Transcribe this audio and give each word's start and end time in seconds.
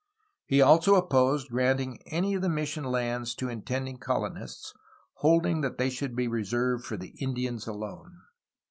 He 0.47 0.63
also 0.63 0.95
op 0.95 1.11
posed 1.11 1.51
granting 1.51 2.01
any 2.07 2.33
of 2.33 2.41
the 2.41 2.49
mission 2.49 2.85
lands 2.85 3.35
to 3.35 3.49
intending 3.49 3.99
colon 3.99 4.35
ists, 4.35 4.73
holding 5.17 5.61
that 5.61 5.77
they 5.77 5.91
should 5.91 6.15
be 6.15 6.27
reserved 6.27 6.85
for 6.85 6.97
the 6.97 7.13
Indians 7.19 7.67
alone. 7.67 8.17